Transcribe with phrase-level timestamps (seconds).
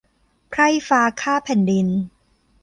[0.49, 1.87] ไพร่ฟ้าข้าแผ่นดิน